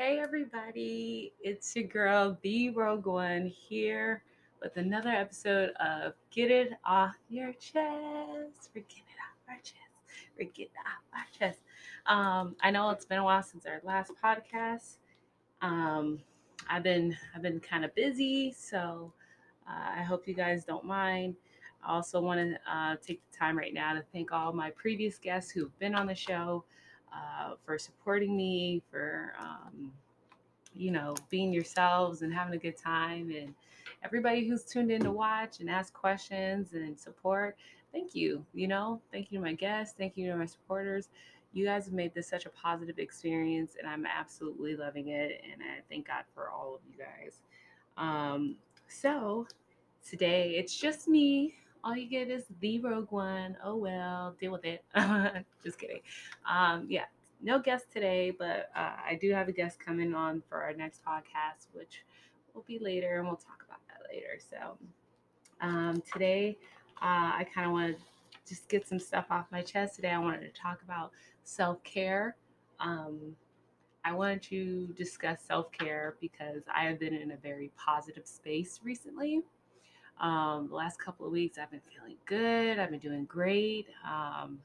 [0.00, 4.22] Hey everybody, it's your girl, the Rogue One, here
[4.62, 8.70] with another episode of Get It Off Your Chest.
[8.74, 9.76] We're getting it off our chest.
[10.38, 11.60] We're getting it off our chest.
[12.06, 14.96] Um, I know it's been a while since our last podcast.
[15.60, 16.20] Um,
[16.70, 19.12] I've been I've been kind of busy, so
[19.68, 21.36] uh, I hope you guys don't mind.
[21.86, 25.18] I also want to uh, take the time right now to thank all my previous
[25.18, 26.64] guests who've been on the show
[27.12, 29.92] uh, for supporting me, for um,
[30.74, 33.54] you know being yourselves and having a good time, and
[34.04, 37.56] everybody who's tuned in to watch and ask questions and support.
[37.92, 38.44] Thank you.
[38.54, 39.94] You know, thank you to my guests.
[39.98, 41.08] Thank you to my supporters.
[41.52, 45.42] You guys have made this such a positive experience, and I'm absolutely loving it.
[45.52, 47.40] And I thank God for all of you guys.
[47.96, 48.56] Um,
[48.88, 49.46] so
[50.08, 53.56] today it's just me all you get is the Rogue One.
[53.64, 54.84] Oh well, deal with it.
[55.64, 56.00] Just kidding.
[56.48, 57.04] Um, yeah,
[57.42, 61.04] no guest today, but uh, I do have a guest coming on for our next
[61.04, 62.02] podcast, which
[62.54, 64.38] will be later, and we'll talk about that later.
[64.38, 64.76] So
[65.60, 66.58] um, today,
[67.00, 68.02] uh, I kind of want to
[68.48, 69.96] just get some stuff off my chest.
[69.96, 71.12] Today, I wanted to talk about
[71.44, 72.36] self care.
[72.78, 73.36] Um,
[74.04, 78.80] I wanted to discuss self care because I have been in a very positive space
[78.82, 79.42] recently.
[80.20, 82.78] Um, the last couple of weeks, I've been feeling good.
[82.78, 83.86] I've been doing great.
[84.06, 84.58] Um,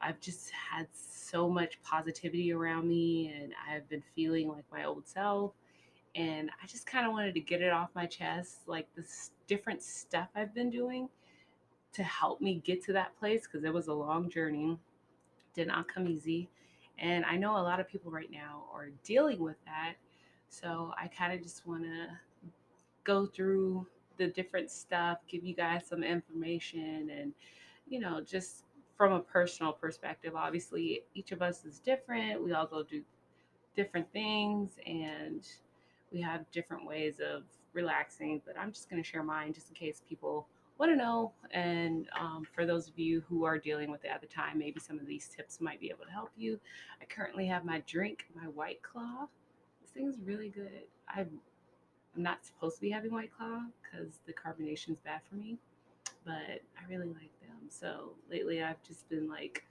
[0.00, 5.06] I've just had so much positivity around me, and I've been feeling like my old
[5.06, 5.52] self.
[6.16, 9.82] And I just kind of wanted to get it off my chest, like this different
[9.82, 11.08] stuff I've been doing
[11.92, 14.76] to help me get to that place because it was a long journey,
[15.54, 16.48] did not come easy.
[16.98, 19.94] And I know a lot of people right now are dealing with that.
[20.48, 22.06] So I kind of just want to
[23.04, 23.86] go through
[24.18, 27.32] the different stuff, give you guys some information, and
[27.88, 28.64] you know, just
[28.96, 30.34] from a personal perspective.
[30.36, 32.42] Obviously, each of us is different.
[32.42, 33.02] We all go do
[33.76, 35.46] different things, and
[36.12, 38.42] we have different ways of relaxing.
[38.44, 41.32] But I'm just going to share mine just in case people want to know.
[41.52, 44.80] And um, for those of you who are dealing with it at the time, maybe
[44.80, 46.58] some of these tips might be able to help you.
[47.00, 49.26] I currently have my drink, my White Claw.
[49.82, 50.84] This thing is really good.
[51.08, 51.24] I
[52.18, 55.56] Not supposed to be having White Claw because the carbonation is bad for me,
[56.24, 57.68] but I really like them.
[57.70, 59.64] So lately I've just been like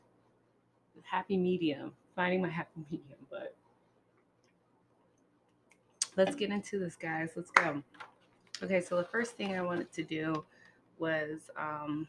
[1.04, 3.20] happy medium, finding my happy medium.
[3.30, 3.54] But
[6.16, 7.32] let's get into this, guys.
[7.36, 7.84] Let's go.
[8.64, 10.46] Okay, so the first thing I wanted to do
[10.98, 12.08] was um,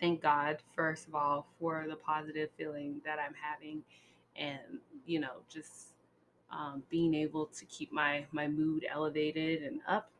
[0.00, 3.82] thank God, first of all, for the positive feeling that I'm having
[4.36, 5.88] and, you know, just
[6.50, 10.10] um, being able to keep my my mood elevated and up.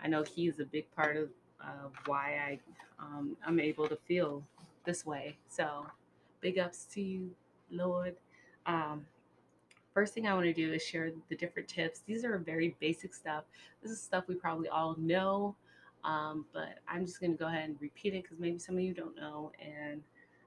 [0.00, 2.58] I know he is a big part of uh, why I
[2.98, 4.42] um, I'm able to feel
[4.84, 5.36] this way.
[5.48, 5.86] So
[6.40, 7.30] big ups to you,
[7.70, 8.16] Lord.
[8.66, 9.06] Um,
[9.94, 12.00] first thing I want to do is share the different tips.
[12.06, 13.44] These are very basic stuff.
[13.82, 15.54] This is stuff we probably all know,
[16.04, 18.82] um, but I'm just going to go ahead and repeat it because maybe some of
[18.82, 20.02] you don't know and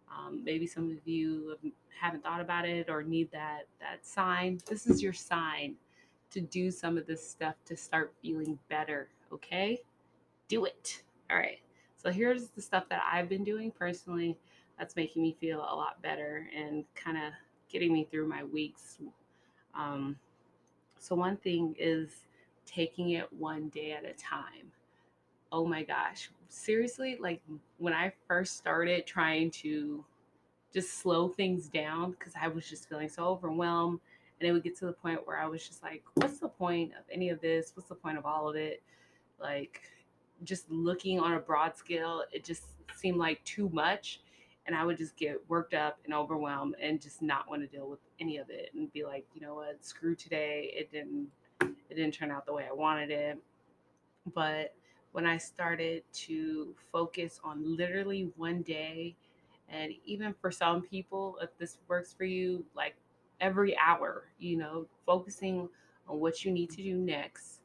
[0.09, 1.57] um, maybe some of you
[1.99, 4.59] haven't thought about it or need that that sign.
[4.67, 5.75] This is your sign
[6.31, 9.09] to do some of this stuff to start feeling better.
[9.31, 9.81] Okay,
[10.47, 11.03] do it.
[11.29, 11.59] All right.
[11.97, 14.37] So here's the stuff that I've been doing personally
[14.77, 17.33] that's making me feel a lot better and kind of
[17.69, 18.99] getting me through my weeks.
[19.75, 20.17] Um,
[20.99, 22.11] so one thing is
[22.65, 24.71] taking it one day at a time
[25.51, 27.41] oh my gosh, seriously, like
[27.77, 30.03] when I first started trying to
[30.73, 33.99] just slow things down because I was just feeling so overwhelmed.
[34.39, 36.91] And it would get to the point where I was just like, what's the point
[36.91, 37.71] of any of this?
[37.73, 38.83] What's the point of all of it?
[39.39, 39.81] Like,
[40.43, 42.63] just looking on a broad scale, it just
[42.93, 44.19] seemed like too much.
[44.67, 47.89] And I would just get worked up and overwhelmed and just not want to deal
[47.89, 50.73] with any of it and be like, you know what, screw today.
[50.75, 51.27] It didn't
[51.61, 53.37] it didn't turn out the way I wanted it.
[54.33, 54.73] But
[55.15, 59.15] when I started to focus on literally one day.
[59.69, 62.97] And even for some people, if this works for you, like
[63.39, 65.69] every hour, you know, focusing
[66.09, 67.61] on what you need to do next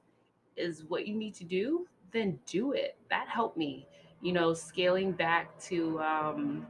[0.57, 2.97] is what you need to do, then do it.
[3.11, 3.85] That helped me,
[4.21, 6.65] you know, scaling back to um,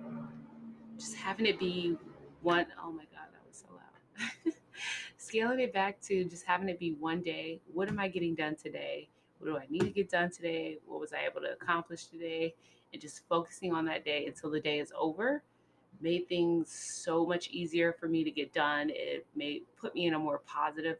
[0.96, 1.98] just having it be
[2.40, 2.64] one.
[2.82, 4.54] Oh my God, that was so loud.
[5.18, 7.60] scaling it back to just having it be one day.
[7.70, 9.10] What am I getting done today?
[9.40, 10.78] What do I need to get done today?
[10.86, 12.54] What was I able to accomplish today?
[12.92, 15.42] And just focusing on that day until the day is over
[16.00, 16.70] made things
[17.04, 18.90] so much easier for me to get done.
[18.90, 20.98] It made put me in a more positive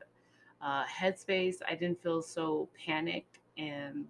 [0.60, 1.56] uh, headspace.
[1.68, 4.06] I didn't feel so panicked and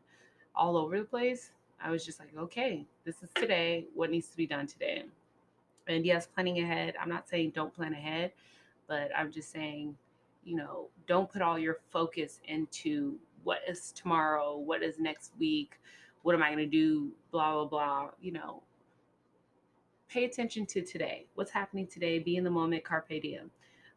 [0.54, 1.50] all over the place.
[1.82, 3.86] I was just like, okay, this is today.
[3.94, 5.04] What needs to be done today?
[5.86, 6.94] And yes, planning ahead.
[7.00, 8.32] I'm not saying don't plan ahead,
[8.86, 9.96] but I'm just saying
[10.44, 15.80] you know, don't put all your focus into what is tomorrow, what is next week,
[16.22, 18.10] what am I going to do, blah, blah, blah.
[18.20, 18.62] You know,
[20.08, 21.26] pay attention to today.
[21.34, 22.18] What's happening today?
[22.18, 23.50] Be in the moment, carpe diem.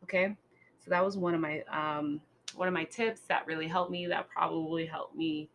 [0.03, 0.35] Okay.
[0.79, 2.21] So that was one of my um,
[2.55, 4.07] one of my tips that really helped me.
[4.07, 5.49] That probably helped me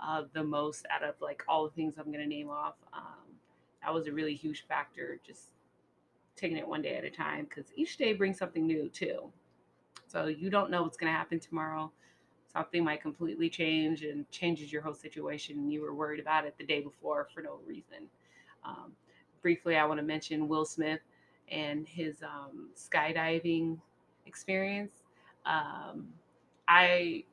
[0.00, 2.74] uh, the most out of like all the things I'm going to name off.
[2.92, 3.34] Um,
[3.82, 5.20] that was a really huge factor.
[5.26, 5.50] Just
[6.36, 9.32] taking it one day at a time because each day brings something new too.
[10.06, 11.90] So you don't know what's going to happen tomorrow.
[12.58, 16.56] Something might completely change and changes your whole situation, and you were worried about it
[16.58, 18.08] the day before for no reason.
[18.64, 18.92] Um,
[19.42, 21.00] briefly, I want to mention Will Smith
[21.50, 23.78] and his um, skydiving
[24.26, 24.92] experience.
[25.46, 26.08] Um,
[26.66, 27.24] I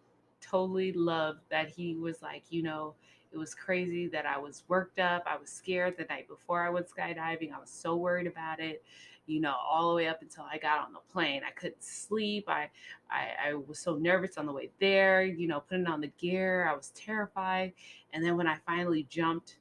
[0.41, 2.93] totally love that he was like, you know,
[3.31, 5.23] it was crazy that I was worked up.
[5.25, 7.51] I was scared the night before I went skydiving.
[7.51, 8.83] I was so worried about it,
[9.27, 11.41] you know, all the way up until I got on the plane.
[11.47, 12.45] I couldn't sleep.
[12.47, 12.69] I,
[13.09, 16.67] I, I was so nervous on the way there, you know, putting on the gear.
[16.67, 17.73] I was terrified.
[18.13, 19.57] And then when I finally jumped,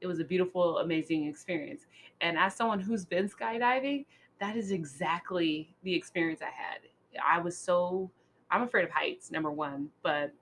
[0.00, 1.86] it was a beautiful, amazing experience.
[2.20, 4.06] And as someone who's been skydiving,
[4.40, 6.80] that is exactly the experience I had.
[7.24, 8.10] I was so,
[8.50, 10.32] I'm afraid of heights, number one, but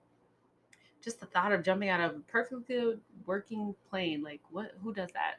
[1.03, 5.09] just the thought of jumping out of a perfectly working plane, like what, who does
[5.13, 5.35] that?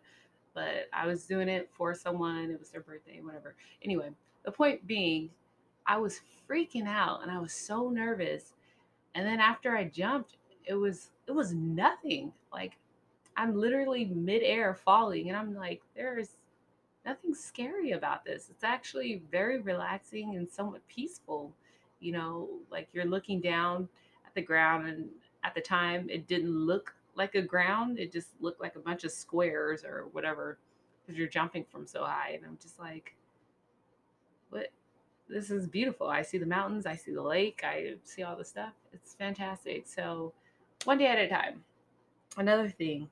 [0.58, 3.54] But I was doing it for someone, it was their birthday, whatever.
[3.80, 4.10] Anyway,
[4.44, 5.30] the point being,
[5.86, 6.20] I was
[6.50, 8.54] freaking out and I was so nervous.
[9.14, 12.32] And then after I jumped, it was, it was nothing.
[12.52, 12.76] Like
[13.36, 16.30] I'm literally midair falling, and I'm like, there's
[17.06, 18.48] nothing scary about this.
[18.50, 21.52] It's actually very relaxing and somewhat peaceful.
[22.00, 23.88] You know, like you're looking down
[24.26, 25.08] at the ground, and
[25.44, 29.04] at the time, it didn't look like a ground, it just looked like a bunch
[29.04, 30.58] of squares or whatever
[31.02, 32.32] because you're jumping from so high.
[32.34, 33.14] And I'm just like,
[34.50, 34.68] what?
[35.28, 36.08] This is beautiful.
[36.08, 38.72] I see the mountains, I see the lake, I see all the stuff.
[38.94, 39.86] It's fantastic.
[39.86, 40.32] So,
[40.84, 41.62] one day at a time.
[42.38, 43.10] Another thing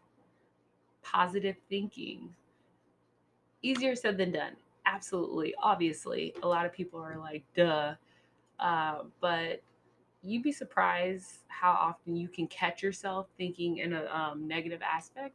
[1.07, 2.35] positive thinking.
[3.63, 4.53] Easier said than done.
[4.87, 5.55] Absolutely.
[5.63, 7.95] Obviously, a lot of people are like, duh.
[8.59, 9.63] Uh, but
[10.27, 15.35] you'd be surprised how often you can catch yourself thinking in a um, negative aspect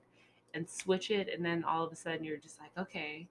[0.53, 1.29] and switch it.
[1.33, 3.27] And then all of a sudden, you're just like, okay,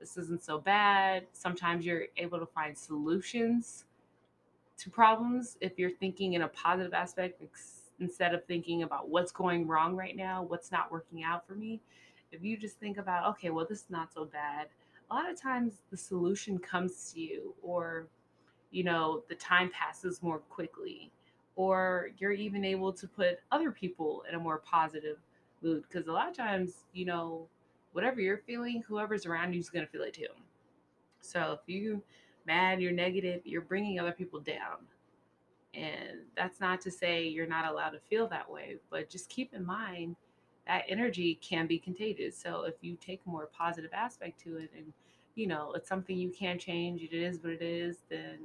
[0.00, 1.26] this isn't so bad.
[1.32, 3.84] Sometimes you're able to find solutions
[4.78, 7.42] to problems if you're thinking in a positive aspect
[8.00, 11.80] instead of thinking about what's going wrong right now, what's not working out for me,
[12.32, 14.66] if you just think about, okay, well, this is not so bad,
[15.10, 18.06] a lot of times the solution comes to you, or,
[18.72, 21.10] you know, the time passes more quickly,
[21.56, 25.18] or you're even able to put other people in a more positive
[25.62, 25.84] mood.
[25.88, 27.46] Because a lot of times, you know,
[27.92, 30.26] whatever you're feeling, whoever's around you is going to feel it too.
[31.20, 32.00] So if you're
[32.46, 34.78] mad, you're negative, you're bringing other people down.
[35.74, 39.54] And that's not to say you're not allowed to feel that way, but just keep
[39.54, 40.16] in mind
[40.66, 42.36] that energy can be contagious.
[42.36, 44.92] So if you take a more positive aspect to it and
[45.34, 48.38] you know, it's something you can't change, it is what it is, then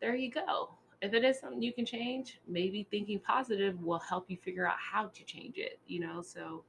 [0.00, 0.70] there you go.
[1.00, 4.76] If it is something you can change, maybe thinking positive will help you figure out
[4.78, 6.22] how to change it, you know?
[6.22, 6.64] So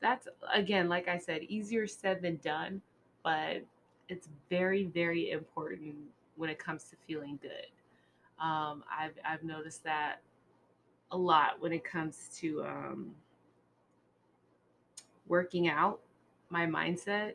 [0.00, 2.80] that's again, like I said, easier said than done,
[3.22, 3.62] but
[4.08, 5.94] it's very, very important
[6.36, 7.66] when it comes to feeling good.
[8.42, 10.20] Um, I've I've noticed that
[11.12, 13.10] a lot when it comes to um,
[15.26, 16.00] working out.
[16.48, 17.34] My mindset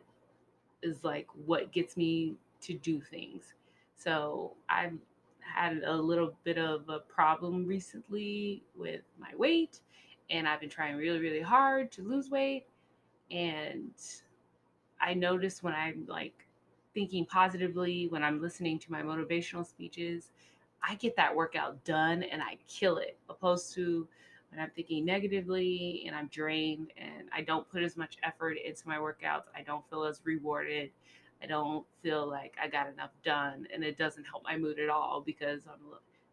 [0.82, 3.54] is like what gets me to do things.
[3.96, 4.92] So I've
[5.54, 9.80] had a little bit of a problem recently with my weight,
[10.30, 12.66] and I've been trying really, really hard to lose weight.
[13.30, 13.92] And
[15.00, 16.46] I notice when I'm like
[16.94, 20.30] thinking positively, when I'm listening to my motivational speeches,
[20.82, 24.06] I get that workout done and I kill it, opposed to
[24.50, 28.86] when I'm thinking negatively and I'm drained and I don't put as much effort into
[28.86, 29.44] my workouts.
[29.54, 30.90] I don't feel as rewarded.
[31.46, 34.88] I don't feel like I got enough done, and it doesn't help my mood at
[34.88, 35.80] all because I'm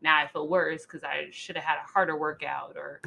[0.01, 3.00] now I feel worse because I should have had a harder workout or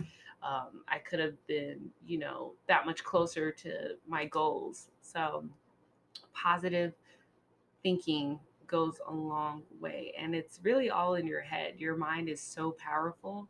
[0.42, 4.88] um, I could have been, you know, that much closer to my goals.
[5.02, 5.44] So
[6.32, 6.94] positive
[7.82, 12.40] thinking goes a long way and it's really all in your head your mind is
[12.40, 13.46] so powerful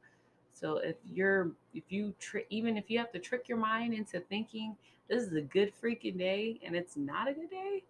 [0.53, 2.15] so if you're if you
[2.51, 4.77] even if you have to trick your mind into thinking
[5.09, 7.83] this is a good freaking day and it's not a good day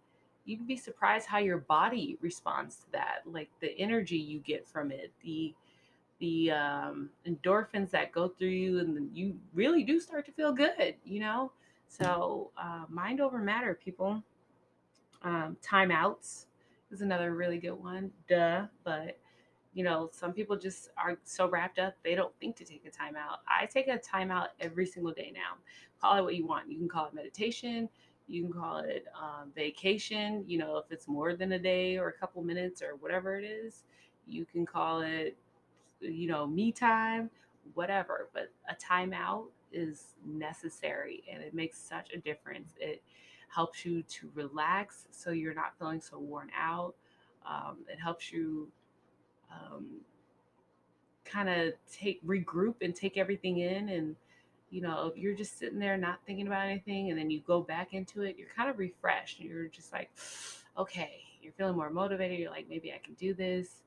[0.47, 4.91] you'd be surprised how your body responds to that like the energy you get from
[4.91, 5.53] it the
[6.19, 10.95] the um, endorphins that go through you and you really do start to feel good
[11.05, 11.51] you know
[11.87, 14.23] so uh, mind over matter people
[15.23, 16.45] um, timeouts
[16.91, 18.11] is another really good one.
[18.29, 19.17] Duh, but
[19.73, 22.89] you know, some people just are so wrapped up they don't think to take a
[22.89, 23.37] timeout.
[23.47, 25.57] I take a timeout every single day now.
[26.01, 26.71] Call it what you want.
[26.71, 27.89] You can call it meditation.
[28.27, 30.43] You can call it um, vacation.
[30.47, 33.45] You know, if it's more than a day or a couple minutes or whatever it
[33.45, 33.83] is,
[34.25, 35.37] you can call it,
[36.01, 37.29] you know, me time,
[37.73, 38.29] whatever.
[38.33, 42.73] But a timeout is necessary and it makes such a difference.
[42.79, 43.01] It
[43.49, 46.95] helps you to relax so you're not feeling so worn out.
[47.45, 48.67] Um, it helps you
[49.51, 50.01] um,
[51.25, 54.15] kind of take regroup and take everything in and
[54.69, 57.61] you know if you're just sitting there not thinking about anything and then you go
[57.61, 60.09] back into it you're kind of refreshed you're just like
[60.77, 63.81] okay you're feeling more motivated you're like maybe i can do this.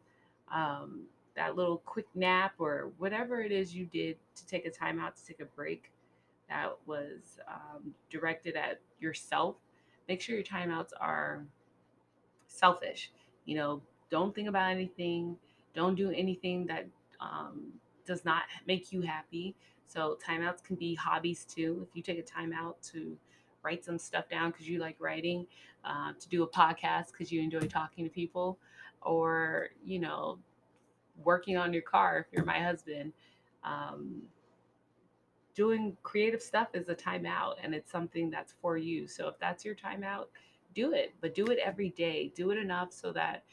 [0.53, 1.03] Um,
[1.37, 5.17] that little quick nap or whatever it is you did to take a time out
[5.17, 5.93] to take a break
[6.49, 9.55] that was um, directed at yourself
[10.09, 11.45] make sure your timeouts are
[12.49, 13.13] selfish.
[13.45, 15.37] You know don't think about anything
[15.75, 16.87] don't do anything that
[17.21, 17.73] um,
[18.05, 19.55] does not make you happy
[19.91, 23.17] so timeouts can be hobbies too if you take a timeout to
[23.63, 25.47] write some stuff down because you like writing
[25.85, 28.59] uh, to do a podcast because you enjoy talking to people
[29.03, 30.39] or you know
[31.25, 33.13] working on your car if you're my husband.
[33.65, 34.23] Um,
[35.55, 39.07] doing creative stuff is a timeout and it's something that's for you.
[39.07, 40.27] So if that's your timeout,
[40.75, 42.33] do it, but do it every day.
[42.35, 43.45] Do it enough so that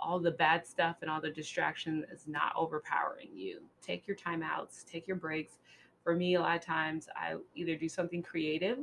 [0.00, 3.60] all the bad stuff and all the distraction is not overpowering you.
[3.82, 5.58] Take your timeouts, take your breaks.
[6.04, 8.78] For me, a lot of times I either do something creative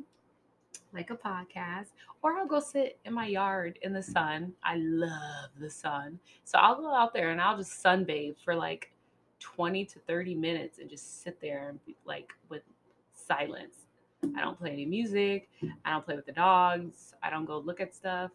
[0.94, 1.88] like a podcast,
[2.22, 4.54] or I'll go sit in my yard in the sun.
[4.64, 6.20] I love the sun.
[6.44, 8.92] So I'll go out there and I'll just sunbathe for like
[9.40, 12.64] 20 to 30 minutes and just sit there and be like with
[13.14, 13.88] silence.
[14.36, 15.50] I don't play any music.
[15.84, 17.14] I don't play with the dogs.
[17.22, 18.32] I don't go look at stuff.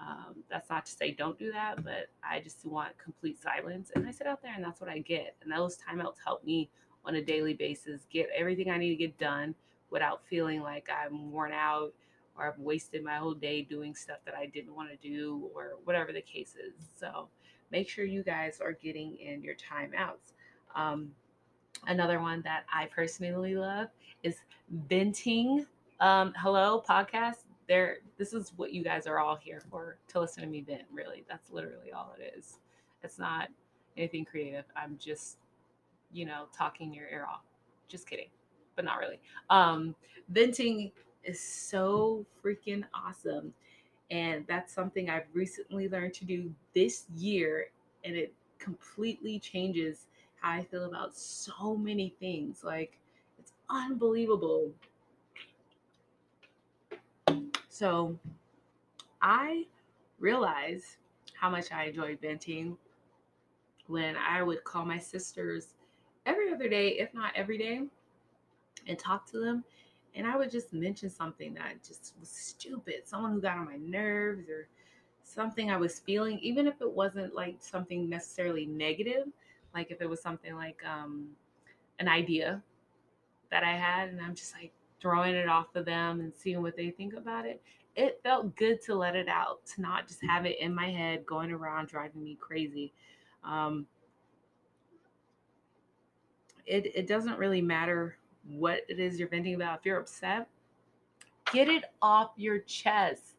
[0.00, 3.90] Um, that's not to say don't do that, but I just want complete silence.
[3.94, 5.36] And I sit out there and that's what I get.
[5.42, 6.70] And those timeouts help me
[7.04, 9.54] on a daily basis get everything I need to get done
[9.90, 11.92] without feeling like I'm worn out
[12.36, 15.76] or I've wasted my whole day doing stuff that I didn't want to do or
[15.84, 16.72] whatever the case is.
[16.98, 17.28] So
[17.70, 20.32] make sure you guys are getting in your timeouts.
[20.74, 21.10] Um,
[21.86, 23.88] another one that I personally love
[24.22, 24.36] is
[24.88, 25.66] venting.
[25.98, 27.49] Um, hello, podcast.
[27.70, 30.82] There, this is what you guys are all here for to listen to me vent.
[30.92, 32.58] Really, that's literally all it is.
[33.02, 33.48] It's not
[33.96, 34.66] anything creative.
[34.76, 35.38] I'm just,
[36.12, 37.44] you know, talking your ear off.
[37.88, 38.28] Just kidding
[38.80, 39.20] but not really.
[39.50, 39.94] Um,
[40.30, 40.90] venting
[41.24, 43.52] is so freaking awesome.
[44.10, 47.66] And that's something I've recently learned to do this year.
[48.04, 50.06] And it completely changes
[50.40, 52.64] how I feel about so many things.
[52.64, 52.98] Like,
[53.38, 54.72] it's unbelievable.
[57.70, 58.18] So,
[59.22, 59.66] I
[60.18, 60.96] realized
[61.34, 62.76] how much I enjoyed venting
[63.86, 65.74] when I would call my sisters
[66.26, 67.82] every other day, if not every day,
[68.88, 69.62] and talk to them.
[70.16, 73.76] And I would just mention something that just was stupid, someone who got on my
[73.76, 74.66] nerves or
[75.22, 79.28] something I was feeling, even if it wasn't like something necessarily negative,
[79.74, 81.28] like if it was something like um,
[82.00, 82.60] an idea
[83.52, 86.76] that I had, and I'm just like throwing it off of them and seeing what
[86.76, 87.62] they think about it.
[87.96, 91.26] It felt good to let it out, to not just have it in my head
[91.26, 92.92] going around driving me crazy.
[93.44, 93.86] Um,
[96.66, 98.16] it, it doesn't really matter
[98.48, 99.80] what it is you're venting about.
[99.80, 100.48] If you're upset,
[101.52, 103.36] get it off your chest.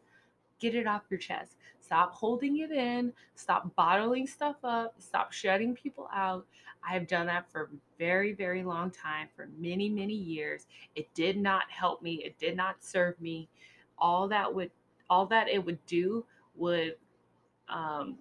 [0.59, 1.55] Get it off your chest.
[1.91, 3.11] Stop holding it in.
[3.35, 4.95] Stop bottling stuff up.
[4.97, 6.45] Stop shutting people out.
[6.89, 7.67] I have done that for a
[7.99, 10.67] very, very long time, for many, many years.
[10.95, 12.23] It did not help me.
[12.23, 13.49] It did not serve me.
[13.97, 14.71] All that would,
[15.09, 16.23] all that it would do
[16.55, 16.95] would
[17.67, 18.19] um,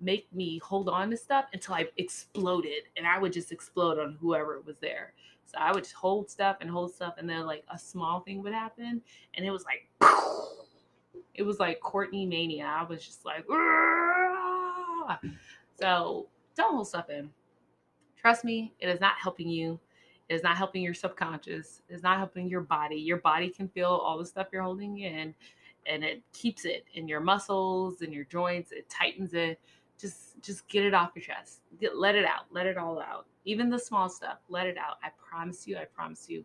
[0.00, 4.18] make me hold on to stuff until I exploded, and I would just explode on
[4.20, 5.12] whoever was there.
[5.44, 8.42] So I would just hold stuff and hold stuff, and then like a small thing
[8.42, 9.02] would happen,
[9.36, 9.88] and it was like,
[11.36, 12.66] it was like Courtney mania.
[12.66, 15.18] I was just like, Aah!
[15.78, 16.26] so
[16.56, 17.30] don't hold stuff in.
[18.20, 19.78] Trust me, it is not helping you.
[20.28, 21.82] It is not helping your subconscious.
[21.88, 22.96] It's not helping your body.
[22.96, 25.34] Your body can feel all the stuff you're holding in,
[25.86, 28.72] and it keeps it in your muscles and your joints.
[28.72, 29.60] It tightens it
[29.98, 33.26] just just get it off your chest get, let it out let it all out
[33.44, 36.44] even the small stuff let it out i promise you i promise you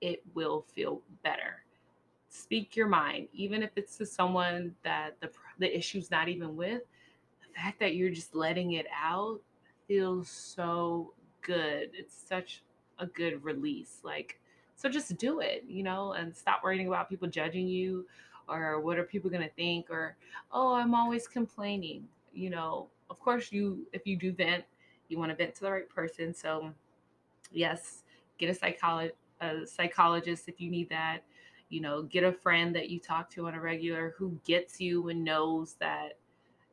[0.00, 1.63] it will feel better
[2.34, 6.82] speak your mind even if it's to someone that the the issue's not even with
[7.40, 9.40] the fact that you're just letting it out
[9.86, 11.12] feels so
[11.42, 12.62] good it's such
[12.98, 14.40] a good release like
[14.76, 18.04] so just do it you know and stop worrying about people judging you
[18.48, 20.16] or what are people going to think or
[20.52, 24.64] oh i'm always complaining you know, of course, you if you do vent,
[25.08, 26.34] you want to vent to the right person.
[26.34, 26.72] So,
[27.52, 28.02] yes,
[28.38, 31.20] get a psychologist, a psychologist if you need that.
[31.74, 35.08] You know, get a friend that you talk to on a regular who gets you
[35.08, 36.18] and knows that,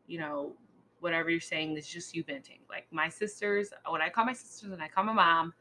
[0.06, 0.54] you know,
[1.00, 2.60] whatever you're saying is just you venting.
[2.70, 5.56] Like my sisters, when I call my sisters and I call my mom,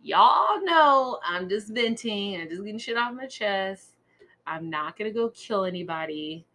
[0.00, 3.96] y'all know I'm just venting and just getting shit off my chest.
[4.46, 6.46] I'm not gonna go kill anybody.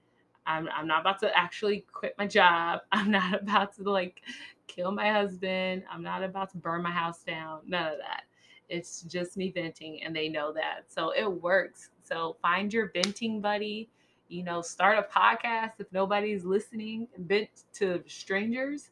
[0.45, 2.79] I'm I'm not about to actually quit my job.
[2.93, 4.21] I'm not about to like
[4.67, 5.83] kill my husband.
[5.91, 7.59] I'm not about to burn my house down.
[7.67, 8.23] None of that.
[8.69, 10.85] It's just me venting and they know that.
[10.87, 11.89] So it works.
[12.09, 13.89] So find your venting buddy.
[14.29, 18.91] You know, start a podcast if nobody's listening, vent to strangers.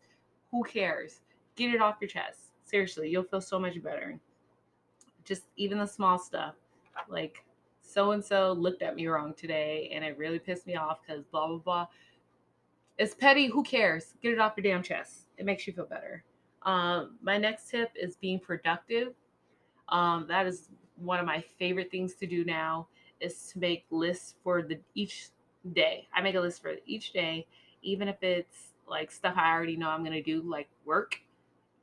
[0.51, 1.21] Who cares?
[1.55, 2.39] Get it off your chest.
[2.63, 4.19] Seriously, you'll feel so much better
[5.27, 6.55] just even the small stuff
[7.09, 7.43] like
[7.81, 11.23] so and so looked at me wrong today and it really pissed me off because
[11.25, 11.87] blah blah blah
[12.97, 16.23] it's petty who cares get it off your damn chest it makes you feel better
[16.63, 19.13] um, my next tip is being productive
[19.89, 22.87] um, that is one of my favorite things to do now
[23.19, 25.29] is to make lists for the each
[25.73, 26.07] day.
[26.13, 27.47] I make a list for each day
[27.81, 31.19] even if it's like stuff i already know i'm to do like work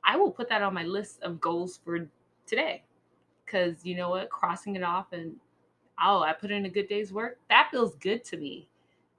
[0.03, 2.07] i will put that on my list of goals for
[2.45, 2.83] today.
[3.45, 4.29] Because you know what?
[4.29, 5.35] Crossing it off and
[6.03, 8.67] oh i put in a good day's work that feels good to me.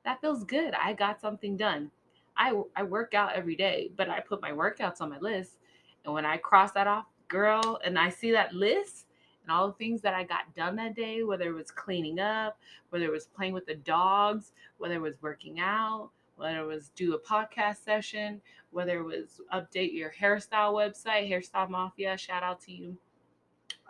[0.05, 0.75] That feels good.
[0.75, 1.91] I got something done.
[2.37, 5.59] I i work out every day but i put my workouts on my list
[6.05, 9.06] and when i cross that off girl and i see that list
[9.47, 12.59] and all the things that i got done that day whether it was cleaning up
[12.91, 16.91] whether it was playing with the dogs whether it was working out whether it was
[16.97, 22.61] do a podcast session whether it was update your hairstyle website hairstyle mafia shout out
[22.61, 22.97] to you.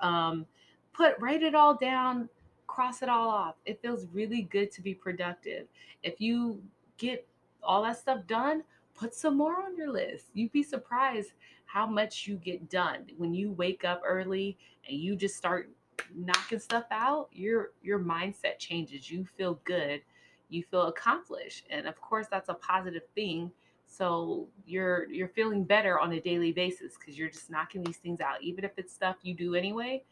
[0.00, 0.46] Um,
[0.92, 2.28] put write it all down
[2.66, 3.54] cross it all off.
[3.64, 5.66] It feels really good to be productive.
[6.02, 6.60] If you
[6.98, 7.26] get
[7.62, 8.62] all that stuff done
[8.96, 10.26] put some more on your list.
[10.32, 11.32] You'd be surprised
[11.66, 13.06] how much you get done.
[13.18, 14.56] When you wake up early
[14.88, 15.70] and you just start
[16.14, 19.10] knocking stuff out your your mindset changes.
[19.10, 20.02] You feel good.
[20.48, 21.66] You feel accomplished.
[21.70, 23.50] And of course that's a positive thing.
[23.86, 28.20] So you're you're feeling better on a daily basis because you're just knocking these things
[28.20, 28.42] out.
[28.42, 30.02] Even if it's stuff you do anyway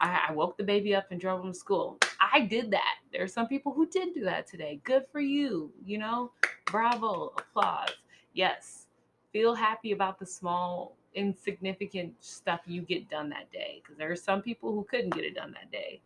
[0.00, 1.98] I, I woke the baby up and drove him to school.
[2.20, 2.96] I did that.
[3.12, 4.80] There are some people who did do that today.
[4.84, 6.32] Good for you you know?
[6.66, 7.32] Bravo.
[7.38, 7.90] Applause.
[8.34, 8.85] Yes
[9.36, 14.16] feel happy about the small insignificant stuff you get done that day because there are
[14.16, 16.00] some people who couldn't get it done that day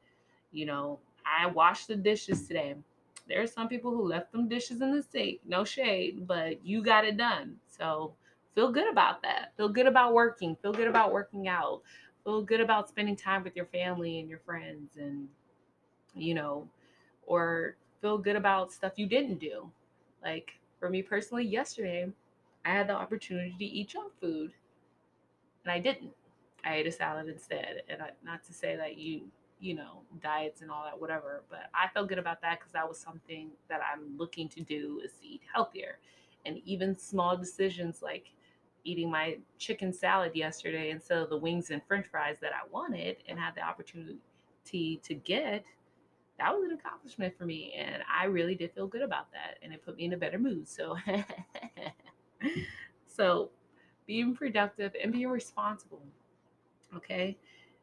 [0.51, 2.75] you know i washed the dishes today
[3.31, 5.39] there are some people who left them dishes in the sink.
[5.47, 7.55] No shade, but you got it done.
[7.69, 8.13] So
[8.57, 9.53] feel good about that.
[9.57, 10.57] Feel good about working.
[10.61, 11.83] Feel good about working out.
[12.25, 15.29] Feel good about spending time with your family and your friends and
[16.17, 16.69] you know,
[17.25, 19.71] or feel good about stuff you didn't do.
[20.25, 22.09] Like for me personally, yesterday
[22.65, 24.53] I had the opportunity to eat junk food
[25.65, 26.13] and I didn't.
[26.65, 27.83] I ate a salad instead.
[27.89, 29.23] And I, not to say that you
[29.61, 31.43] you know, diets and all that, whatever.
[31.51, 35.01] But I felt good about that because that was something that I'm looking to do
[35.05, 35.99] is to eat healthier.
[36.47, 38.33] And even small decisions like
[38.85, 43.19] eating my chicken salad yesterday instead of the wings and french fries that I wanted
[43.29, 44.19] and had the opportunity
[45.03, 45.67] to get,
[46.39, 47.75] that was an accomplishment for me.
[47.77, 49.59] And I really did feel good about that.
[49.63, 50.67] And it put me in a better mood.
[50.69, 50.97] So,
[53.07, 53.51] so
[54.07, 56.03] being productive and being responsible.
[56.97, 57.37] Okay.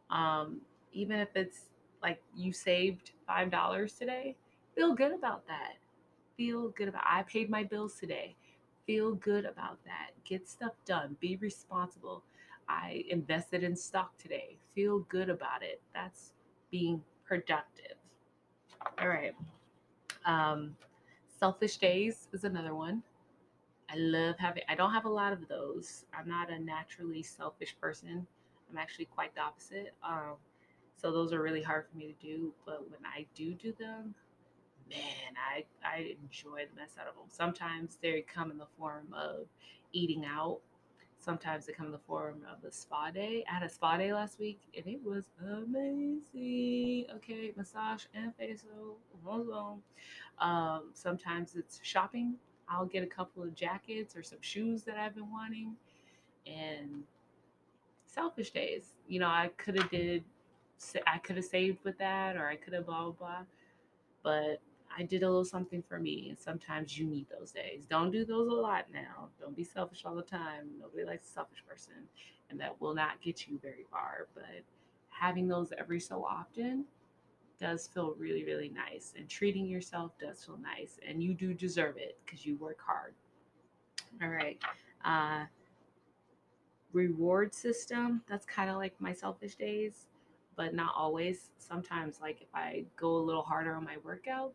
[0.10, 0.62] Um,
[0.94, 1.66] even if it's
[2.02, 4.36] like you saved five dollars today,
[4.76, 5.74] feel good about that.
[6.36, 8.36] Feel good about I paid my bills today.
[8.86, 10.12] Feel good about that.
[10.24, 11.18] Get stuff done.
[11.20, 12.24] Be responsible.
[12.70, 14.58] I invested in stock today.
[14.76, 15.82] Feel good about it.
[15.94, 16.34] That's
[16.72, 17.98] being productive.
[19.00, 19.34] All right.
[20.26, 20.76] Um,
[21.40, 23.04] selfish days is another one.
[23.90, 26.06] I love having, I don't have a lot of those.
[26.18, 28.28] I'm not a naturally selfish person.
[28.70, 29.94] I'm actually quite the opposite.
[30.04, 30.36] Um,
[30.96, 32.54] so those are really hard for me to do.
[32.66, 34.14] But when I do do them,
[34.90, 37.26] man, I, I enjoy the mess out of them.
[37.30, 39.48] Sometimes they come in the form of
[39.94, 40.60] eating out.
[41.20, 43.44] Sometimes they come in the form of a spa day.
[43.50, 47.06] I had a spa day last week and it was amazing.
[47.16, 48.98] Okay, massage and facial.
[50.40, 52.36] Um, sometimes it's shopping.
[52.70, 55.76] I'll get a couple of jackets or some shoes that I've been wanting.
[56.46, 57.04] And
[58.18, 58.94] selfish days.
[59.08, 60.24] You know, I could have did
[61.08, 63.44] I could have saved with that or I could have blah, blah, blah.
[64.24, 64.62] But
[64.96, 66.30] I did a little something for me.
[66.30, 67.86] And sometimes you need those days.
[67.90, 69.30] Don't do those a lot now.
[69.40, 70.70] Don't be selfish all the time.
[70.80, 71.94] Nobody likes a selfish person.
[72.50, 74.28] And that will not get you very far.
[74.34, 74.64] But
[75.10, 76.86] having those every so often
[77.60, 79.14] does feel really, really nice.
[79.18, 81.00] And treating yourself does feel nice.
[81.08, 83.14] And you do deserve it because you work hard.
[84.22, 84.62] All right.
[85.04, 85.46] Uh,
[86.94, 88.22] reward system.
[88.28, 90.08] That's kind of like my selfish days,
[90.56, 91.50] but not always.
[91.58, 94.54] Sometimes, like if I go a little harder on my workouts,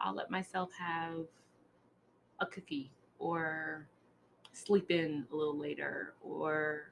[0.00, 1.24] I'll let myself have
[2.40, 3.86] a cookie or
[4.52, 6.90] sleep in a little later or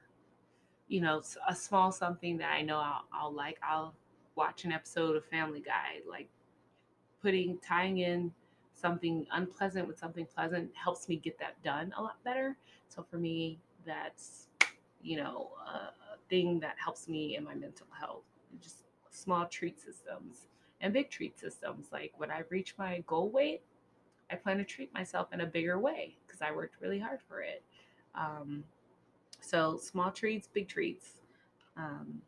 [0.87, 3.93] you know a small something that i know i'll, I'll like i'll
[4.35, 6.29] watch an episode of family guy like
[7.21, 8.31] putting tying in
[8.73, 12.57] something unpleasant with something pleasant helps me get that done a lot better
[12.89, 14.47] so for me that's
[15.01, 18.23] you know a thing that helps me in my mental health
[18.61, 20.47] just small treat systems
[20.81, 23.61] and big treat systems like when i reach my goal weight
[24.31, 27.41] I plan to treat myself in a bigger way because I worked really hard for
[27.41, 27.63] it.
[28.15, 28.63] Um,
[29.39, 31.21] so small treats, big treats.
[31.77, 32.21] Um,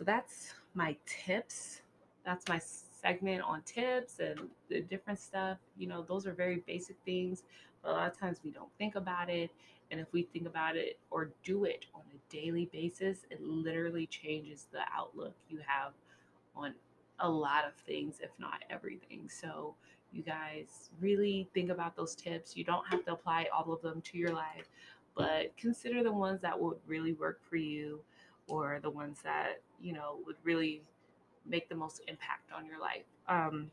[0.00, 1.82] so that's my tips.
[2.24, 5.58] That's my segment on tips and the different stuff.
[5.76, 7.42] You know, those are very basic things,
[7.82, 9.50] but a lot of times we don't think about it.
[9.90, 14.06] And if we think about it or do it on a daily basis, it literally
[14.06, 15.92] changes the outlook you have
[16.56, 16.72] on
[17.18, 19.28] a lot of things, if not everything.
[19.28, 19.74] So
[20.12, 22.56] you guys really think about those tips.
[22.56, 24.70] You don't have to apply all of them to your life,
[25.14, 28.00] but consider the ones that would really work for you
[28.50, 30.82] or the ones that, you know, would really
[31.46, 33.04] make the most impact on your life.
[33.28, 33.70] Um,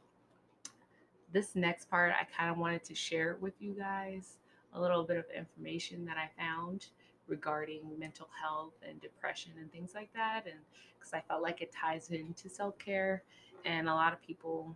[1.33, 4.37] this next part, I kind of wanted to share with you guys
[4.73, 6.87] a little bit of information that I found
[7.27, 10.43] regarding mental health and depression and things like that.
[10.45, 10.59] And
[10.97, 13.23] because I felt like it ties into self care,
[13.65, 14.75] and a lot of people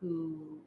[0.00, 0.58] who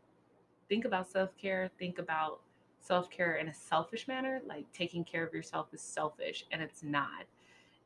[0.70, 2.40] think about self care, think about
[2.80, 6.84] self care in a selfish manner, like taking care of yourself is selfish, and it's
[6.84, 7.26] not.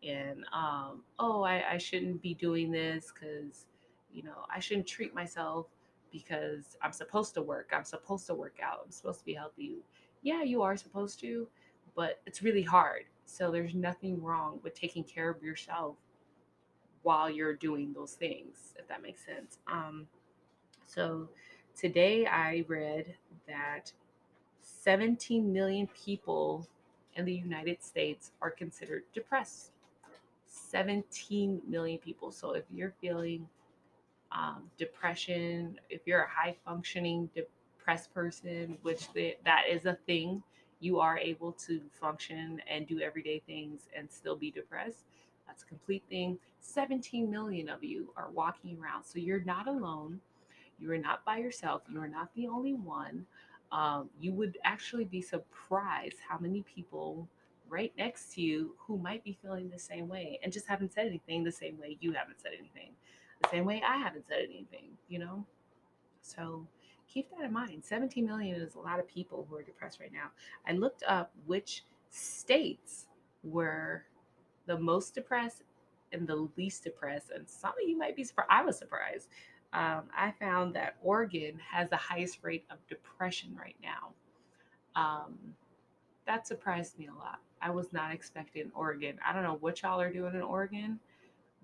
[0.03, 3.65] And um, oh, I, I shouldn't be doing this because,
[4.13, 5.67] you know, I shouldn't treat myself
[6.11, 7.71] because I'm supposed to work.
[7.73, 8.81] I'm supposed to work out.
[8.85, 9.77] I'm supposed to be healthy.
[10.21, 11.47] Yeah, you are supposed to,
[11.95, 13.03] but it's really hard.
[13.25, 15.95] So there's nothing wrong with taking care of yourself
[17.03, 19.57] while you're doing those things, if that makes sense.
[19.67, 20.07] Um,
[20.85, 21.27] so
[21.77, 23.13] Today I read
[23.47, 23.91] that
[24.63, 26.67] 17 million people
[27.13, 29.73] in the United States are considered depressed.
[30.69, 32.31] 17 million people.
[32.31, 33.47] So if you're feeling
[34.31, 40.43] um, depression, if you're a high functioning depressed person, which the, that is a thing,
[40.79, 45.05] you are able to function and do everyday things and still be depressed.
[45.47, 46.37] That's a complete thing.
[46.59, 49.03] 17 million of you are walking around.
[49.05, 50.19] So you're not alone.
[50.79, 51.81] You are not by yourself.
[51.89, 53.25] You are not the only one.
[53.71, 57.27] Um, you would actually be surprised how many people
[57.69, 61.07] right next to you who might be feeling the same way and just haven't said
[61.07, 62.91] anything the same way you haven't said anything,
[63.41, 65.45] the same way I haven't said anything, you know?
[66.21, 66.67] So
[67.07, 67.83] keep that in mind.
[67.83, 70.29] 17 million is a lot of people who are depressed right now.
[70.67, 73.07] I looked up which states
[73.43, 74.03] were
[74.65, 75.63] the most depressed
[76.11, 78.49] and the least depressed, and some of you might be surprised.
[78.49, 79.27] I was surprised
[79.73, 84.13] um, I found that Oregon has the highest rate of depression right now.
[84.95, 85.37] Um,
[86.25, 87.39] that surprised me a lot.
[87.61, 89.17] I was not expecting Oregon.
[89.25, 90.99] I don't know what y'all are doing in Oregon,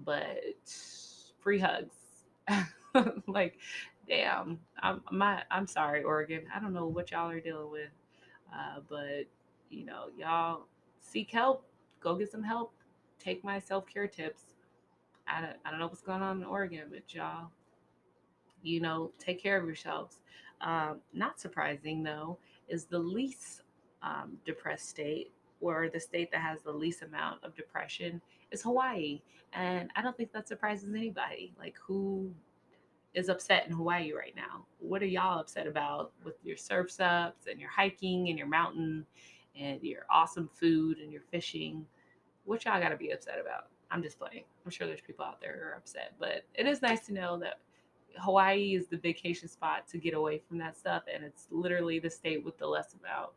[0.03, 0.39] but
[1.39, 1.95] free hugs.
[3.27, 3.59] like,
[4.07, 6.43] damn, I'm my I'm sorry, Oregon.
[6.53, 7.89] I don't know what y'all are dealing with,
[8.53, 9.25] uh, but
[9.69, 10.65] you know, y'all
[10.99, 11.65] seek help.
[12.01, 12.73] Go get some help.
[13.19, 14.43] Take my self care tips.
[15.27, 17.49] I don't, I don't know what's going on in Oregon, but y'all
[18.63, 20.21] you know, take care of yourselves.
[20.61, 23.61] Um, not surprising though, is the least
[24.01, 25.31] um, depressed state
[25.63, 28.21] or the state that has the least amount of depression
[28.51, 29.21] is Hawaii.
[29.53, 31.53] And I don't think that surprises anybody.
[31.57, 32.31] Like, who
[33.13, 34.65] is upset in Hawaii right now?
[34.79, 39.05] What are y'all upset about with your surfs ups and your hiking and your mountain
[39.57, 41.85] and your awesome food and your fishing?
[42.45, 43.67] What y'all got to be upset about?
[43.89, 44.43] I'm just playing.
[44.65, 47.37] I'm sure there's people out there who are upset, but it is nice to know
[47.37, 47.59] that
[48.17, 52.09] Hawaii is the vacation spot to get away from that stuff, and it's literally the
[52.09, 53.31] state with the less amount,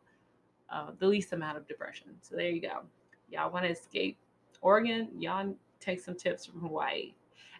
[0.71, 2.07] uh, the least amount of depression.
[2.21, 2.81] So there you go.
[3.29, 4.17] Y'all want to escape
[4.61, 5.09] Oregon?
[5.17, 7.13] Y'all take some tips from Hawaii.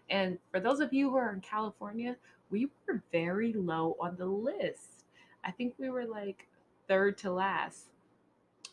[0.10, 2.16] And for those of you who are in California,
[2.50, 5.06] we were very low on the list.
[5.44, 6.48] I think we were like
[6.88, 7.88] third to last,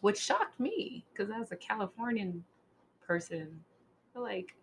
[0.00, 2.44] which shocked me because as a Californian
[3.06, 3.48] person,
[4.14, 4.54] like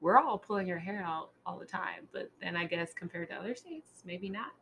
[0.00, 2.08] we're all pulling our hair out all the time.
[2.12, 4.52] But then I guess compared to other states, maybe not.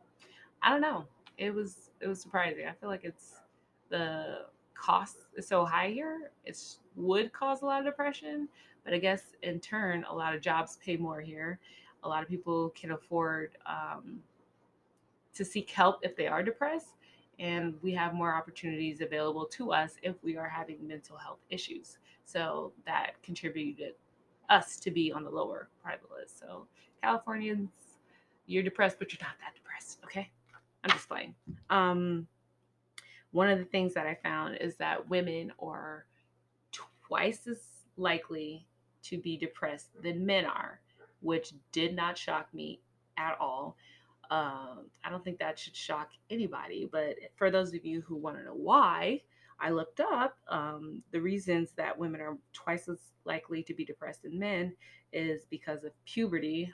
[0.61, 1.05] I don't know.
[1.37, 2.67] It was it was surprising.
[2.67, 3.40] I feel like it's
[3.91, 6.31] the cost is so high here.
[6.45, 6.57] It
[6.95, 8.47] would cause a lot of depression,
[8.83, 11.59] but I guess in turn, a lot of jobs pay more here.
[12.03, 14.19] A lot of people can afford um,
[15.35, 16.95] to seek help if they are depressed,
[17.37, 21.99] and we have more opportunities available to us if we are having mental health issues.
[22.25, 23.93] So that contributed
[24.49, 26.39] us to be on the lower the list.
[26.39, 26.65] So
[27.03, 27.69] Californians,
[28.47, 29.99] you're depressed, but you're not that depressed.
[30.05, 30.29] Okay,
[30.83, 31.35] I'm just playing.
[31.69, 32.27] Um,
[33.31, 36.05] one of the things that I found is that women are
[36.71, 37.59] twice as
[37.97, 38.67] likely
[39.03, 40.79] to be depressed than men are,
[41.21, 42.81] which did not shock me
[43.17, 43.75] at all.
[44.29, 48.37] Um, I don't think that should shock anybody, but for those of you who want
[48.37, 49.21] to know why,
[49.59, 54.23] I looked up um, the reasons that women are twice as likely to be depressed
[54.23, 54.73] than men
[55.13, 56.71] is because of puberty,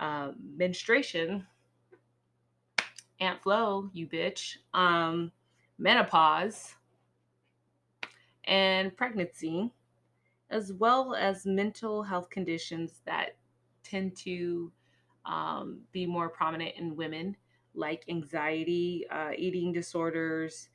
[0.00, 1.46] uh, menstruation,
[3.20, 5.32] Aunt Flo, you bitch, um,
[5.78, 6.74] menopause,
[8.44, 9.72] and pregnancy,
[10.50, 13.36] as well as mental health conditions that
[13.82, 14.72] tend to
[15.26, 17.36] um, be more prominent in women,
[17.74, 20.68] like anxiety, uh, eating disorders,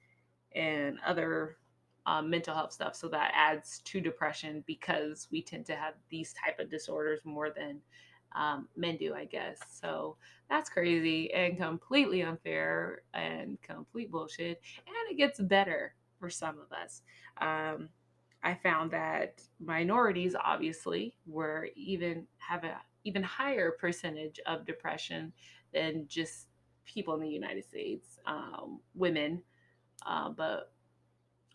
[0.56, 1.58] and other
[2.06, 2.96] uh, mental health stuff.
[2.96, 7.50] So that adds to depression because we tend to have these type of disorders more
[7.50, 7.80] than
[8.36, 9.60] um, men do, I guess.
[9.70, 10.18] So
[10.50, 14.62] that's crazy and completely unfair and complete bullshit.
[14.88, 17.02] And it gets better for some of us.
[17.42, 17.90] Um,
[18.44, 25.34] I found that minorities obviously were even have a even higher percentage of depression
[25.74, 26.48] than just
[26.86, 29.42] people in the United States, um, women,
[30.06, 30.72] uh, but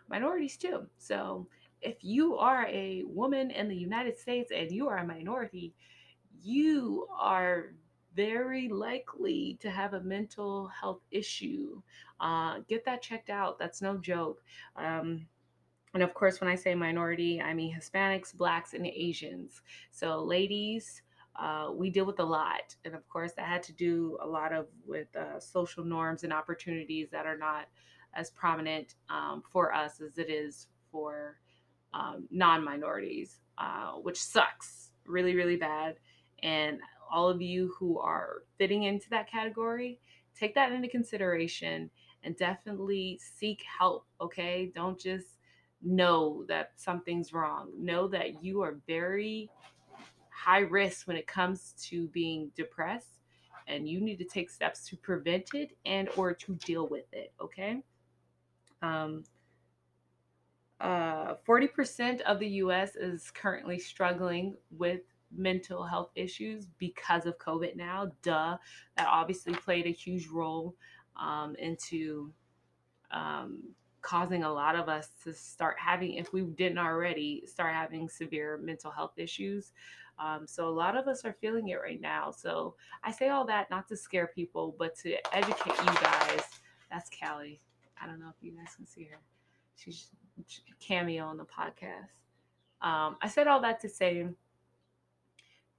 [0.08, 0.86] minorities too.
[0.98, 1.46] So
[1.80, 5.74] if you are a woman in the United States and you are a minority,
[6.42, 7.74] you are
[8.14, 11.80] very likely to have a mental health issue.
[12.20, 13.58] Uh, get that checked out.
[13.58, 14.42] That's no joke.
[14.76, 15.26] Um,
[15.94, 19.62] and of course, when I say minority, I mean Hispanics, Blacks, and Asians.
[19.90, 21.02] So, ladies,
[21.38, 22.74] uh, we deal with a lot.
[22.84, 26.32] And of course, that had to do a lot of with uh, social norms and
[26.32, 27.66] opportunities that are not
[28.14, 31.38] as prominent um, for us as it is for
[31.94, 35.96] um, non minorities, uh, which sucks really, really bad.
[36.42, 40.00] And all of you who are fitting into that category,
[40.34, 41.90] take that into consideration
[42.22, 44.70] and definitely seek help, okay?
[44.74, 45.38] Don't just
[45.82, 47.70] know that something's wrong.
[47.78, 49.50] Know that you are very
[50.30, 53.20] high risk when it comes to being depressed
[53.66, 57.32] and you need to take steps to prevent it and or to deal with it,
[57.40, 57.82] okay?
[58.82, 59.24] Um,
[60.80, 65.00] uh, 40% of the US is currently struggling with
[65.34, 68.12] mental health issues because of COVID now.
[68.22, 68.56] Duh.
[68.96, 70.74] That obviously played a huge role
[71.16, 72.32] um, into
[73.10, 73.62] um,
[74.02, 78.58] causing a lot of us to start having, if we didn't already, start having severe
[78.62, 79.72] mental health issues.
[80.18, 82.30] Um, so a lot of us are feeling it right now.
[82.30, 86.42] So I say all that not to scare people, but to educate you guys.
[86.90, 87.60] That's Callie.
[88.00, 89.18] I don't know if you guys can see her.
[89.76, 90.10] She's
[90.80, 92.18] cameo on the podcast.
[92.80, 94.26] Um, I said all that to say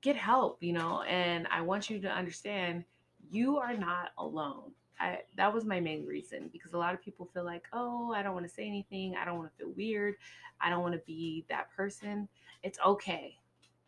[0.01, 2.83] get help, you know, and I want you to understand
[3.29, 4.71] you are not alone.
[4.99, 8.21] I, that was my main reason because a lot of people feel like, oh, I
[8.21, 9.15] don't want to say anything.
[9.15, 10.15] I don't want to feel weird.
[10.59, 12.27] I don't want to be that person.
[12.63, 13.37] It's okay.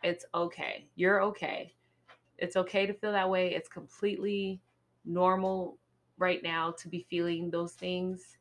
[0.04, 0.88] It's okay.
[0.96, 1.74] You're okay.
[2.38, 3.54] It's okay to feel that way.
[3.54, 4.62] It's completely
[5.06, 5.78] normal
[6.18, 8.38] right now to be feeling those things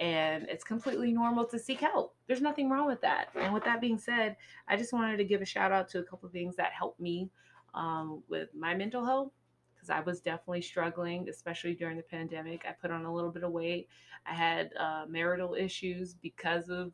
[0.00, 2.14] and it's completely normal to seek help.
[2.26, 3.28] There's nothing wrong with that.
[3.34, 4.36] And with that being said,
[4.68, 7.00] I just wanted to give a shout out to a couple of things that helped
[7.00, 7.30] me
[7.74, 9.32] um, with my mental health
[9.74, 12.64] because I was definitely struggling, especially during the pandemic.
[12.68, 13.88] I put on a little bit of weight.
[14.26, 16.92] I had uh, marital issues because of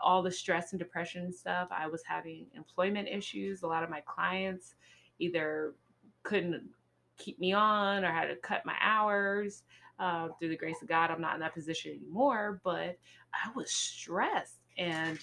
[0.00, 1.68] all the stress and depression and stuff.
[1.70, 3.62] I was having employment issues.
[3.62, 4.74] A lot of my clients
[5.18, 5.74] either
[6.22, 6.62] couldn't
[7.18, 9.64] keep me on or had to cut my hours.
[9.98, 12.96] Uh, through the grace of God, I'm not in that position anymore, but
[13.34, 15.18] I was stressed and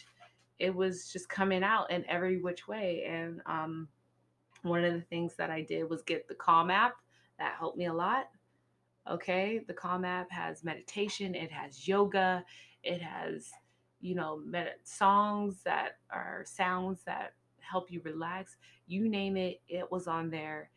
[0.60, 3.04] it was just coming out in every which way.
[3.08, 3.88] And um,
[4.64, 6.96] one of the things that I did was get the Calm app.
[7.40, 8.30] That helped me a lot.
[9.10, 9.62] Okay.
[9.68, 12.44] The Calm app has meditation, it has yoga,
[12.84, 13.50] it has,
[14.02, 18.58] you know, med- songs that are sounds that help you relax.
[18.88, 20.70] You name it, it was on there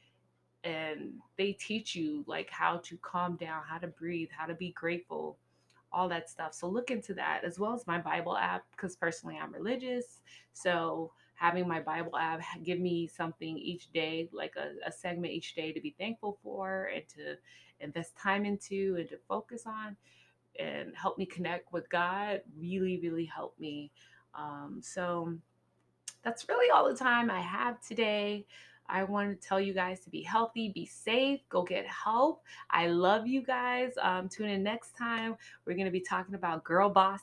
[0.65, 4.73] and they teach you like how to calm down, how to breathe, how to be
[4.73, 5.39] grateful,
[5.93, 6.55] all that stuff.
[6.55, 10.21] So look into that as well as my Bible app because personally I'm religious.
[10.53, 15.55] So having my Bible app give me something each day, like a, a segment each
[15.55, 17.37] day to be thankful for and to
[17.81, 19.97] invest time into and to focus on
[20.59, 23.93] and help me connect with God really, really helped me.
[24.35, 25.35] Um, so
[26.25, 28.45] that's really all the time I have today.
[28.89, 32.43] I want to tell you guys to be healthy, be safe, go get help.
[32.71, 33.93] I love you guys.
[34.01, 35.37] Um, tune in next time.
[35.65, 37.21] We're going to be talking about girl boss